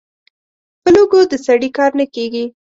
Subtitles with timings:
[0.81, 2.45] په لږو د سړي کار نه کېږي.